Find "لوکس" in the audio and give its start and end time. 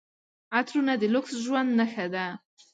1.13-1.33